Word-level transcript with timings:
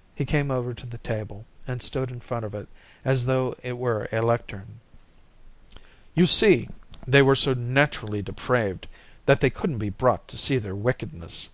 '"He 0.14 0.26
came 0.26 0.50
over 0.50 0.74
to 0.74 0.84
the 0.84 0.98
table 0.98 1.46
and 1.66 1.80
stood 1.80 2.10
in 2.10 2.20
front 2.20 2.44
of 2.44 2.54
it 2.54 2.68
as 3.02 3.24
though 3.24 3.54
it 3.62 3.78
were 3.78 4.08
a 4.12 4.20
lectern. 4.20 4.80
"You 6.14 6.26
see, 6.26 6.68
they 7.06 7.22
were 7.22 7.34
so 7.34 7.54
naturally 7.54 8.20
depraved 8.20 8.88
that 9.24 9.40
they 9.40 9.48
couldn't 9.48 9.78
be 9.78 9.88
brought 9.88 10.28
to 10.28 10.36
see 10.36 10.58
their 10.58 10.76
wickedness. 10.76 11.48